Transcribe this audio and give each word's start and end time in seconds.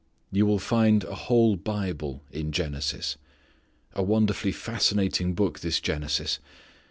You 0.31 0.47
will 0.47 0.57
find 0.57 1.03
a 1.03 1.13
whole 1.13 1.55
Bible 1.55 2.23
in 2.31 2.51
Genesis. 2.51 3.17
A 3.93 4.01
wonderfully 4.01 4.51
fascinating 4.51 5.35
book 5.35 5.59
this 5.59 5.79
Genesis. 5.79 6.39